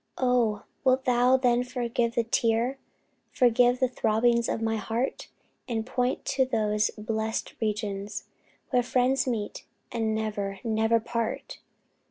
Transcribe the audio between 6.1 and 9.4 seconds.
to those blest regions, where Friends